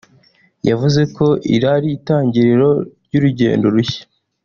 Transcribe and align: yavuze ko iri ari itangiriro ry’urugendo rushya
yavuze 0.69 1.01
ko 1.15 1.27
iri 1.53 1.67
ari 1.75 1.89
itangiriro 1.97 2.69
ry’urugendo 3.05 3.65
rushya 3.75 4.03